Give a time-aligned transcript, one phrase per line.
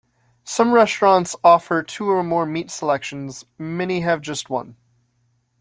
[0.43, 4.75] Some restaurants offer two or more meat selections; many have just one.